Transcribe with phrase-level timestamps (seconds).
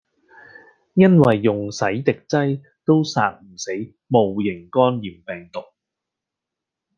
[0.95, 3.71] 因為家用洗滌劑都殺唔死
[4.07, 5.61] 戊型肝炎病毒